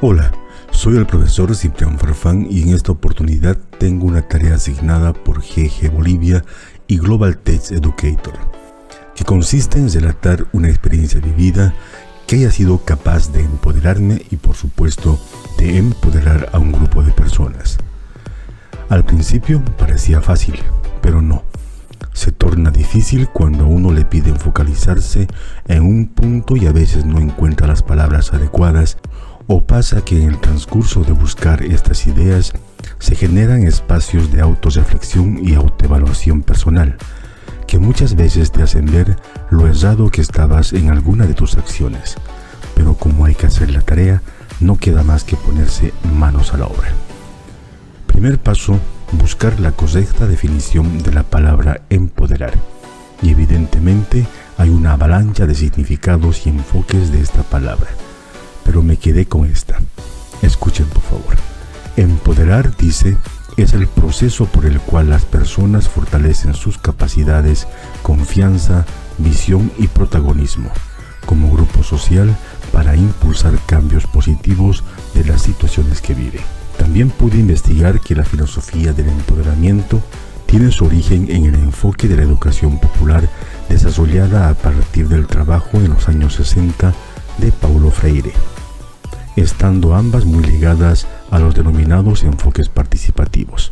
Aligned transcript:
Hola, 0.00 0.30
soy 0.70 0.96
el 0.96 1.06
profesor 1.06 1.56
Ciprián 1.56 1.98
Farfán 1.98 2.46
y 2.48 2.62
en 2.62 2.68
esta 2.68 2.92
oportunidad 2.92 3.58
tengo 3.80 4.06
una 4.06 4.22
tarea 4.22 4.54
asignada 4.54 5.12
por 5.12 5.40
GG 5.40 5.90
Bolivia 5.90 6.44
y 6.86 6.98
Global 6.98 7.36
Tech 7.36 7.72
Educator, 7.72 8.34
que 9.16 9.24
consiste 9.24 9.78
en 9.78 9.92
relatar 9.92 10.46
una 10.52 10.68
experiencia 10.68 11.18
vivida 11.18 11.74
que 12.28 12.36
haya 12.36 12.52
sido 12.52 12.78
capaz 12.84 13.32
de 13.32 13.40
empoderarme 13.40 14.22
y 14.30 14.36
por 14.36 14.54
supuesto 14.54 15.18
de 15.58 15.78
empoderar 15.78 16.48
a 16.52 16.60
un 16.60 16.70
grupo 16.70 17.02
de 17.02 17.10
personas. 17.10 17.78
Al 18.88 19.04
principio 19.04 19.64
parecía 19.78 20.20
fácil, 20.20 20.60
pero 21.02 21.20
no. 21.20 21.42
Se 22.12 22.30
torna 22.30 22.70
difícil 22.70 23.28
cuando 23.30 23.66
uno 23.66 23.92
le 23.92 24.04
piden 24.04 24.36
focalizarse 24.36 25.26
en 25.66 25.82
un 25.82 26.06
punto 26.06 26.56
y 26.56 26.66
a 26.66 26.72
veces 26.72 27.04
no 27.04 27.18
encuentra 27.18 27.66
las 27.66 27.82
palabras 27.82 28.32
adecuadas 28.32 28.96
o 29.50 29.62
pasa 29.62 30.04
que 30.04 30.22
en 30.22 30.28
el 30.28 30.38
transcurso 30.38 31.02
de 31.04 31.12
buscar 31.12 31.62
estas 31.64 32.06
ideas 32.06 32.52
se 32.98 33.16
generan 33.16 33.62
espacios 33.62 34.30
de 34.30 34.42
autorreflexión 34.42 35.40
y 35.42 35.54
autoevaluación 35.54 36.42
personal, 36.42 36.98
que 37.66 37.78
muchas 37.78 38.14
veces 38.14 38.52
te 38.52 38.62
hacen 38.62 38.84
ver 38.84 39.16
lo 39.50 39.66
errado 39.66 40.10
que 40.10 40.20
estabas 40.20 40.74
en 40.74 40.90
alguna 40.90 41.26
de 41.26 41.32
tus 41.32 41.56
acciones. 41.56 42.16
Pero 42.74 42.94
como 42.94 43.24
hay 43.24 43.34
que 43.34 43.46
hacer 43.46 43.70
la 43.70 43.80
tarea, 43.80 44.20
no 44.60 44.76
queda 44.76 45.02
más 45.02 45.24
que 45.24 45.36
ponerse 45.36 45.94
manos 46.14 46.52
a 46.52 46.58
la 46.58 46.66
obra. 46.66 46.90
Primer 48.06 48.38
paso, 48.38 48.78
buscar 49.12 49.58
la 49.60 49.72
correcta 49.72 50.26
definición 50.26 51.02
de 51.02 51.12
la 51.12 51.22
palabra 51.22 51.80
empoderar. 51.88 52.52
Y 53.22 53.30
evidentemente 53.30 54.26
hay 54.58 54.68
una 54.68 54.92
avalancha 54.92 55.46
de 55.46 55.54
significados 55.54 56.46
y 56.46 56.50
enfoques 56.50 57.10
de 57.10 57.22
esta 57.22 57.42
palabra 57.44 57.88
pero 58.68 58.82
me 58.82 58.98
quedé 58.98 59.24
con 59.24 59.46
esta. 59.46 59.80
Escuchen 60.42 60.84
por 60.88 61.02
favor. 61.02 61.36
Empoderar, 61.96 62.76
dice, 62.76 63.16
es 63.56 63.72
el 63.72 63.86
proceso 63.86 64.44
por 64.44 64.66
el 64.66 64.78
cual 64.78 65.08
las 65.08 65.24
personas 65.24 65.88
fortalecen 65.88 66.52
sus 66.52 66.76
capacidades, 66.76 67.66
confianza, 68.02 68.84
visión 69.16 69.72
y 69.78 69.86
protagonismo 69.86 70.70
como 71.24 71.50
grupo 71.50 71.82
social 71.82 72.36
para 72.70 72.94
impulsar 72.94 73.58
cambios 73.64 74.06
positivos 74.06 74.84
de 75.14 75.24
las 75.24 75.40
situaciones 75.40 76.02
que 76.02 76.12
viven. 76.12 76.42
También 76.76 77.08
pude 77.08 77.38
investigar 77.38 78.00
que 78.00 78.14
la 78.14 78.24
filosofía 78.24 78.92
del 78.92 79.08
empoderamiento 79.08 80.02
tiene 80.44 80.70
su 80.72 80.84
origen 80.84 81.30
en 81.30 81.46
el 81.46 81.54
enfoque 81.54 82.06
de 82.06 82.16
la 82.16 82.22
educación 82.22 82.78
popular 82.78 83.30
desarrollada 83.70 84.50
a 84.50 84.54
partir 84.54 85.08
del 85.08 85.26
trabajo 85.26 85.78
en 85.78 85.88
los 85.88 86.06
años 86.08 86.34
60 86.34 86.92
de 87.38 87.50
Paulo 87.50 87.90
Freire 87.90 88.34
estando 89.38 89.94
ambas 89.94 90.24
muy 90.24 90.44
ligadas 90.44 91.06
a 91.30 91.38
los 91.38 91.54
denominados 91.54 92.22
enfoques 92.24 92.68
participativos, 92.68 93.70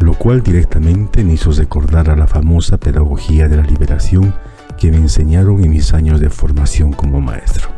lo 0.00 0.14
cual 0.14 0.42
directamente 0.42 1.24
me 1.24 1.34
hizo 1.34 1.52
recordar 1.52 2.10
a 2.10 2.16
la 2.16 2.26
famosa 2.26 2.78
pedagogía 2.78 3.48
de 3.48 3.56
la 3.56 3.62
liberación 3.62 4.34
que 4.78 4.90
me 4.90 4.96
enseñaron 4.96 5.62
en 5.62 5.70
mis 5.70 5.92
años 5.92 6.20
de 6.20 6.30
formación 6.30 6.92
como 6.92 7.20
maestro. 7.20 7.68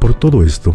Por 0.00 0.14
todo 0.14 0.42
esto, 0.42 0.72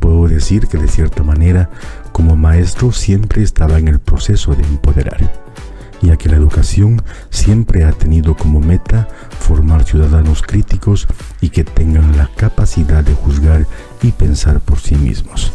puedo 0.00 0.26
decir 0.28 0.66
que 0.66 0.78
de 0.78 0.88
cierta 0.88 1.22
manera, 1.22 1.70
como 2.12 2.36
maestro 2.36 2.92
siempre 2.92 3.42
estaba 3.42 3.78
en 3.78 3.88
el 3.88 4.00
proceso 4.00 4.54
de 4.54 4.64
empoderar 4.64 5.30
ya 6.02 6.16
que 6.16 6.28
la 6.28 6.36
educación 6.36 7.00
siempre 7.30 7.84
ha 7.84 7.92
tenido 7.92 8.36
como 8.36 8.60
meta 8.60 9.08
formar 9.38 9.84
ciudadanos 9.84 10.42
críticos 10.42 11.06
y 11.40 11.50
que 11.50 11.64
tengan 11.64 12.16
la 12.16 12.28
capacidad 12.36 13.04
de 13.04 13.14
juzgar 13.14 13.66
y 14.02 14.12
pensar 14.12 14.60
por 14.60 14.80
sí 14.80 14.94
mismos. 14.96 15.52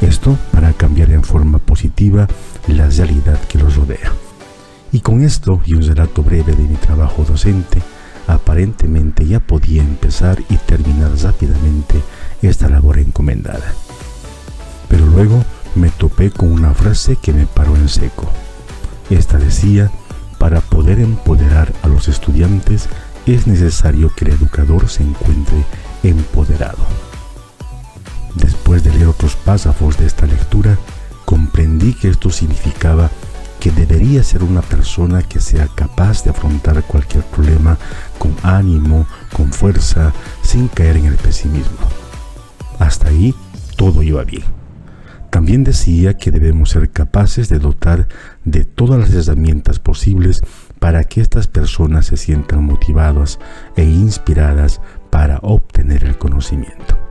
Esto 0.00 0.36
para 0.52 0.72
cambiar 0.72 1.10
en 1.10 1.22
forma 1.22 1.58
positiva 1.58 2.28
la 2.66 2.88
realidad 2.88 3.38
que 3.48 3.58
los 3.58 3.76
rodea. 3.76 4.12
Y 4.92 5.00
con 5.00 5.22
esto 5.22 5.60
y 5.64 5.74
un 5.74 5.82
relato 5.82 6.22
breve 6.22 6.52
de 6.52 6.62
mi 6.64 6.76
trabajo 6.76 7.24
docente, 7.24 7.82
aparentemente 8.26 9.26
ya 9.26 9.40
podía 9.40 9.82
empezar 9.82 10.42
y 10.48 10.56
terminar 10.56 11.10
rápidamente 11.22 12.02
esta 12.42 12.68
labor 12.68 12.98
encomendada. 12.98 13.72
Pero 14.88 15.06
luego 15.06 15.44
me 15.74 15.90
topé 15.90 16.30
con 16.30 16.52
una 16.52 16.74
frase 16.74 17.16
que 17.16 17.32
me 17.32 17.46
paró 17.46 17.74
en 17.76 17.88
seco. 17.88 18.30
Esta 19.10 19.38
decía, 19.38 19.90
para 20.38 20.60
poder 20.60 21.00
empoderar 21.00 21.72
a 21.82 21.88
los 21.88 22.08
estudiantes 22.08 22.88
es 23.26 23.46
necesario 23.46 24.12
que 24.14 24.26
el 24.26 24.32
educador 24.32 24.88
se 24.88 25.02
encuentre 25.02 25.64
empoderado. 26.02 27.03
Después 28.34 28.82
de 28.82 28.92
leer 28.92 29.06
otros 29.06 29.36
párrafos 29.36 29.96
de 29.98 30.06
esta 30.06 30.26
lectura, 30.26 30.76
comprendí 31.24 31.94
que 31.94 32.08
esto 32.08 32.30
significaba 32.30 33.10
que 33.60 33.70
debería 33.70 34.22
ser 34.22 34.42
una 34.42 34.60
persona 34.60 35.22
que 35.22 35.40
sea 35.40 35.68
capaz 35.68 36.24
de 36.24 36.30
afrontar 36.30 36.82
cualquier 36.82 37.24
problema 37.24 37.78
con 38.18 38.34
ánimo, 38.42 39.06
con 39.34 39.52
fuerza, 39.52 40.12
sin 40.42 40.68
caer 40.68 40.98
en 40.98 41.06
el 41.06 41.16
pesimismo. 41.16 41.78
Hasta 42.78 43.08
ahí 43.08 43.34
todo 43.76 44.02
iba 44.02 44.22
bien. 44.24 44.44
También 45.30 45.64
decía 45.64 46.16
que 46.16 46.30
debemos 46.30 46.70
ser 46.70 46.90
capaces 46.90 47.48
de 47.48 47.58
dotar 47.58 48.06
de 48.44 48.64
todas 48.64 49.00
las 49.00 49.26
herramientas 49.26 49.78
posibles 49.78 50.42
para 50.78 51.04
que 51.04 51.20
estas 51.20 51.48
personas 51.48 52.06
se 52.06 52.16
sientan 52.16 52.64
motivadas 52.64 53.38
e 53.76 53.84
inspiradas 53.84 54.80
para 55.10 55.38
obtener 55.38 56.04
el 56.04 56.18
conocimiento. 56.18 57.03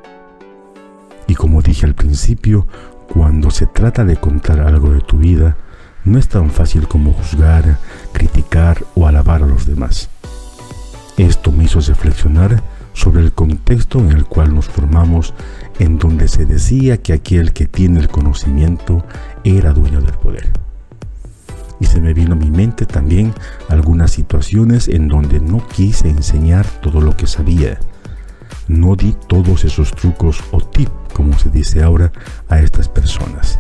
Y 1.28 1.35
como 1.35 1.61
dije 1.61 1.85
al 1.85 1.95
principio, 1.95 2.67
cuando 3.13 3.51
se 3.51 3.66
trata 3.66 4.06
de 4.06 4.17
contar 4.17 4.59
algo 4.59 4.91
de 4.91 5.01
tu 5.01 5.17
vida, 5.17 5.57
no 6.06 6.19
es 6.19 6.28
tan 6.28 6.50
fácil 6.50 6.88
como 6.88 7.13
juzgar, 7.13 7.78
criticar 8.11 8.84
o 8.95 9.07
alabar 9.07 9.44
a 9.44 9.47
los 9.47 9.66
demás. 9.66 10.09
Esto 11.17 11.51
me 11.51 11.66
hizo 11.66 11.79
reflexionar 11.79 12.62
sobre 12.94 13.22
el 13.22 13.31
contexto 13.31 14.00
en 14.00 14.12
el 14.12 14.25
cual 14.25 14.53
nos 14.53 14.67
formamos, 14.67 15.33
en 15.79 15.97
donde 15.97 16.28
se 16.28 16.45
decía 16.45 16.97
que 16.97 17.13
aquel 17.13 17.53
que 17.53 17.66
tiene 17.66 18.00
el 18.00 18.07
conocimiento 18.07 19.03
era 19.44 19.73
dueño 19.73 20.01
del 20.01 20.13
poder. 20.13 20.51
Y 21.79 21.85
se 21.85 22.00
me 22.00 22.13
vino 22.13 22.33
a 22.33 22.38
mi 22.38 22.50
mente 22.50 22.85
también 22.85 23.33
algunas 23.69 24.12
situaciones 24.12 24.88
en 24.88 25.07
donde 25.07 25.39
no 25.39 25.67
quise 25.67 26.09
enseñar 26.09 26.66
todo 26.81 27.01
lo 27.01 27.16
que 27.17 27.28
sabía. 27.28 27.79
No 28.67 28.95
di 28.95 29.16
todos 29.28 29.66
esos 29.66 29.91
trucos 29.91 30.41
o 30.51 30.62
tips, 30.62 30.91
como 31.13 31.38
se 31.38 31.50
dice 31.50 31.84
ahora, 31.84 32.12
a 32.50 32.59
estas 32.59 32.90
personas. 32.90 33.59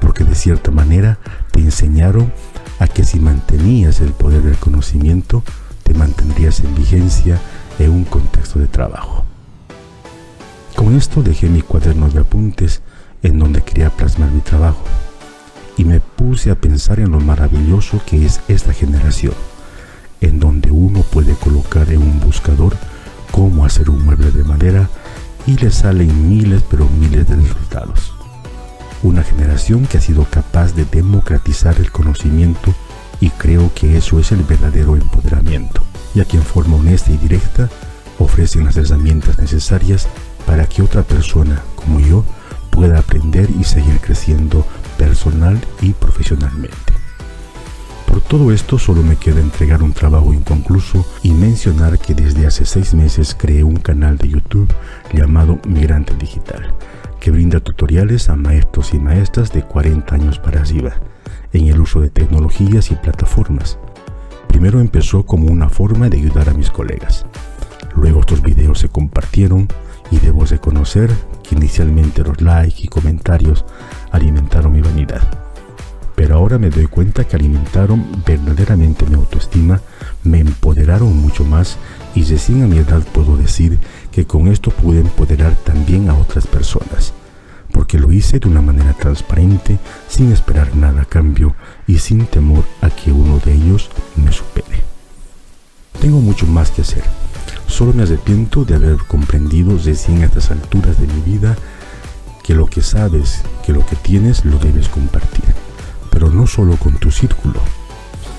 Porque 0.00 0.24
de 0.24 0.34
cierta 0.34 0.70
manera 0.70 1.18
te 1.50 1.60
enseñaron 1.60 2.32
a 2.78 2.86
que 2.86 3.04
si 3.04 3.18
mantenías 3.18 4.00
el 4.00 4.12
poder 4.12 4.42
del 4.42 4.56
conocimiento, 4.56 5.42
te 5.82 5.94
mantendrías 5.94 6.60
en 6.60 6.74
vigencia 6.74 7.40
en 7.78 7.90
un 7.90 8.04
contexto 8.04 8.58
de 8.58 8.66
trabajo. 8.66 9.24
Con 10.76 10.96
esto 10.96 11.22
dejé 11.22 11.48
mi 11.48 11.62
cuaderno 11.62 12.08
de 12.08 12.20
apuntes 12.20 12.82
en 13.22 13.38
donde 13.38 13.62
quería 13.62 13.90
plasmar 13.90 14.30
mi 14.30 14.40
trabajo 14.40 14.84
y 15.76 15.84
me 15.84 16.00
puse 16.00 16.50
a 16.50 16.54
pensar 16.54 17.00
en 17.00 17.10
lo 17.10 17.20
maravilloso 17.20 18.00
que 18.06 18.24
es 18.24 18.40
esta 18.48 18.72
generación, 18.72 19.34
en 20.20 20.38
donde 20.38 20.70
uno 20.70 21.00
puede 21.02 21.34
colocar 21.34 21.90
en 21.90 22.02
un 22.02 22.20
buscador 22.20 22.76
cómo 23.30 23.64
hacer 23.64 23.90
un 23.90 24.04
mueble 24.04 24.30
de 24.30 24.44
madera 24.44 24.88
y 25.46 25.56
le 25.56 25.70
salen 25.70 26.28
miles 26.28 26.62
pero 26.70 26.88
miles 26.88 27.28
de 27.28 27.36
resultados. 27.36 28.14
Una 29.02 29.22
generación 29.22 29.86
que 29.86 29.98
ha 29.98 30.00
sido 30.00 30.24
capaz 30.30 30.74
de 30.74 30.84
democratizar 30.84 31.76
el 31.78 31.90
conocimiento 31.92 32.74
y 33.20 33.30
creo 33.30 33.70
que 33.74 33.96
eso 33.96 34.18
es 34.18 34.32
el 34.32 34.42
verdadero 34.42 34.96
empoderamiento 34.96 35.82
ya 36.14 36.24
que 36.24 36.36
en 36.36 36.42
forma 36.42 36.76
honesta 36.76 37.10
y 37.10 37.16
directa 37.18 37.68
ofrecen 38.18 38.64
las 38.64 38.76
herramientas 38.76 39.38
necesarias 39.38 40.08
para 40.46 40.66
que 40.66 40.82
otra 40.82 41.02
persona 41.02 41.62
como 41.74 42.00
yo 42.00 42.24
pueda 42.70 42.98
aprender 42.98 43.50
y 43.50 43.64
seguir 43.64 44.00
creciendo 44.00 44.66
personal 44.96 45.60
y 45.82 45.92
profesionalmente. 45.92 47.03
Por 48.14 48.22
todo 48.22 48.52
esto 48.52 48.78
solo 48.78 49.02
me 49.02 49.16
queda 49.16 49.40
entregar 49.40 49.82
un 49.82 49.92
trabajo 49.92 50.32
inconcluso 50.32 51.04
y 51.24 51.32
mencionar 51.32 51.98
que 51.98 52.14
desde 52.14 52.46
hace 52.46 52.64
seis 52.64 52.94
meses 52.94 53.34
creé 53.36 53.64
un 53.64 53.74
canal 53.74 54.18
de 54.18 54.28
YouTube 54.28 54.72
llamado 55.12 55.58
Migrante 55.66 56.14
Digital, 56.14 56.72
que 57.18 57.32
brinda 57.32 57.58
tutoriales 57.58 58.28
a 58.28 58.36
maestros 58.36 58.94
y 58.94 59.00
maestras 59.00 59.52
de 59.52 59.64
40 59.64 60.14
años 60.14 60.38
para 60.38 60.60
arriba 60.60 60.92
en 61.52 61.66
el 61.66 61.80
uso 61.80 62.00
de 62.02 62.08
tecnologías 62.08 62.92
y 62.92 62.94
plataformas 62.94 63.80
Primero 64.46 64.78
empezó 64.80 65.26
como 65.26 65.48
una 65.48 65.68
forma 65.68 66.08
de 66.08 66.18
ayudar 66.18 66.48
a 66.48 66.54
mis 66.54 66.70
colegas. 66.70 67.26
Luego 67.96 68.20
estos 68.20 68.42
videos 68.42 68.78
se 68.78 68.88
compartieron 68.88 69.66
y 70.12 70.20
debo 70.20 70.44
reconocer 70.44 71.10
que 71.42 71.56
inicialmente 71.56 72.22
los 72.22 72.40
likes 72.40 72.84
y 72.84 72.86
comentarios 72.86 73.64
alimentaron 74.12 74.70
mi 74.70 74.82
vanidad. 74.82 75.43
Pero 76.14 76.36
ahora 76.36 76.58
me 76.58 76.70
doy 76.70 76.86
cuenta 76.86 77.24
que 77.24 77.36
alimentaron 77.36 78.22
verdaderamente 78.24 79.06
mi 79.06 79.14
autoestima, 79.14 79.80
me 80.22 80.40
empoderaron 80.40 81.16
mucho 81.16 81.44
más 81.44 81.76
y 82.14 82.22
recién 82.22 82.62
a 82.62 82.66
mi 82.66 82.78
edad 82.78 83.02
puedo 83.12 83.36
decir 83.36 83.78
que 84.12 84.24
con 84.26 84.48
esto 84.48 84.70
pude 84.70 85.00
empoderar 85.00 85.54
también 85.64 86.08
a 86.08 86.14
otras 86.14 86.46
personas 86.46 87.12
hice 88.12 88.38
de 88.38 88.48
una 88.48 88.60
manera 88.60 88.92
transparente, 88.94 89.78
sin 90.08 90.32
esperar 90.32 90.74
nada 90.74 91.02
a 91.02 91.04
cambio 91.04 91.54
y 91.86 91.98
sin 91.98 92.26
temor 92.26 92.64
a 92.80 92.90
que 92.90 93.12
uno 93.12 93.38
de 93.38 93.54
ellos 93.54 93.90
me 94.16 94.32
supere. 94.32 94.82
Tengo 96.00 96.20
mucho 96.20 96.46
más 96.46 96.70
que 96.70 96.82
hacer. 96.82 97.04
Solo 97.66 97.92
me 97.92 98.02
arrepiento 98.02 98.64
de 98.64 98.74
haber 98.74 98.96
comprendido 99.08 99.78
recién 99.82 100.22
a 100.22 100.26
estas 100.26 100.50
alturas 100.50 100.98
de 101.00 101.06
mi 101.06 101.20
vida 101.22 101.56
que 102.42 102.54
lo 102.54 102.66
que 102.66 102.82
sabes, 102.82 103.42
que 103.64 103.72
lo 103.72 103.84
que 103.86 103.96
tienes, 103.96 104.44
lo 104.44 104.58
debes 104.58 104.88
compartir. 104.88 105.53
Pero 106.14 106.30
no 106.30 106.46
solo 106.46 106.76
con 106.76 106.94
tu 106.94 107.10
círculo. 107.10 107.60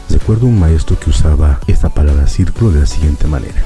Recuerdo 0.09 0.47
un 0.47 0.59
maestro 0.59 0.97
que 0.97 1.09
usaba 1.09 1.59
esta 1.67 1.89
palabra 1.89 2.25
círculo 2.25 2.71
de 2.71 2.79
la 2.79 2.85
siguiente 2.85 3.27
manera. 3.27 3.63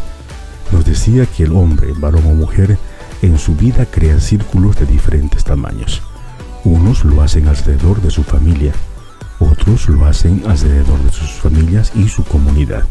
Nos 0.72 0.84
decía 0.84 1.28
que 1.28 1.44
el 1.44 1.54
hombre, 1.54 1.94
varón 1.96 2.26
o 2.26 2.34
mujer, 2.34 2.80
en 3.22 3.38
su 3.38 3.56
vida 3.56 3.86
crea 3.86 4.20
círculos 4.20 4.76
de 4.78 4.88
diferentes 4.88 5.44
tamaños. 5.44 6.02
Unos 6.64 7.06
lo 7.06 7.22
hacen 7.22 7.48
alrededor 7.48 8.02
de 8.02 8.10
su 8.10 8.24
familia, 8.24 8.74
otros 9.40 9.88
lo 9.88 10.06
hacen 10.06 10.42
alrededor 10.48 11.00
de 11.04 11.12
sus 11.12 11.30
familias 11.34 11.92
y 11.96 12.10
su 12.10 12.24
comunidad. 12.24 12.86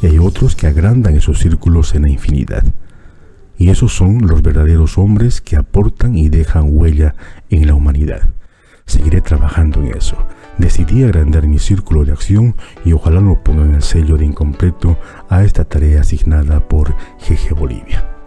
Y 0.00 0.06
hay 0.06 0.18
otros 0.18 0.56
que 0.56 0.66
agrandan 0.66 1.16
esos 1.16 1.38
círculos 1.38 1.94
en 1.94 2.02
la 2.02 2.08
infinidad. 2.08 2.64
Y 3.58 3.68
esos 3.68 3.92
son 3.92 4.26
los 4.26 4.40
verdaderos 4.40 4.96
hombres 4.96 5.42
que 5.42 5.56
aportan 5.56 6.16
y 6.16 6.30
dejan 6.30 6.64
huella 6.70 7.14
en 7.50 7.66
la 7.66 7.74
humanidad. 7.74 8.30
Seguiré 8.90 9.20
trabajando 9.20 9.80
en 9.84 9.96
eso. 9.96 10.16
Decidí 10.58 11.04
agrandar 11.04 11.46
mi 11.46 11.60
círculo 11.60 12.04
de 12.04 12.10
acción 12.10 12.56
y 12.84 12.92
ojalá 12.92 13.20
no 13.20 13.40
pongan 13.40 13.76
el 13.76 13.82
sello 13.84 14.16
de 14.16 14.24
incompleto 14.24 14.98
a 15.28 15.44
esta 15.44 15.64
tarea 15.64 16.00
asignada 16.00 16.58
por 16.58 16.96
GG 17.20 17.54
Bolivia. 17.54 18.19